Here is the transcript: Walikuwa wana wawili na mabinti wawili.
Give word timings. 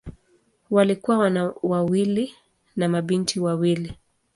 Walikuwa 0.69 1.17
wana 1.17 1.53
wawili 1.63 2.33
na 2.75 2.89
mabinti 2.89 3.39
wawili. 3.39 3.93